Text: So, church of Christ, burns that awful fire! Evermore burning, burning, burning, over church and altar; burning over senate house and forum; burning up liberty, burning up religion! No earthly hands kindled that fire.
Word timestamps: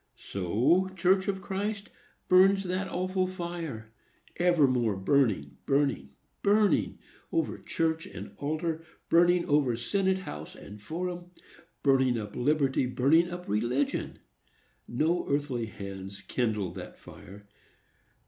So, 0.15 0.89
church 0.95 1.27
of 1.27 1.43
Christ, 1.43 1.89
burns 2.27 2.63
that 2.63 2.87
awful 2.87 3.27
fire! 3.27 3.93
Evermore 4.37 4.95
burning, 4.95 5.57
burning, 5.67 6.09
burning, 6.41 6.97
over 7.31 7.59
church 7.59 8.07
and 8.07 8.31
altar; 8.37 8.83
burning 9.09 9.45
over 9.45 9.75
senate 9.75 10.17
house 10.17 10.55
and 10.55 10.81
forum; 10.81 11.29
burning 11.83 12.17
up 12.17 12.35
liberty, 12.35 12.87
burning 12.87 13.29
up 13.29 13.47
religion! 13.47 14.17
No 14.87 15.29
earthly 15.29 15.67
hands 15.67 16.21
kindled 16.21 16.73
that 16.73 16.97
fire. 16.97 17.45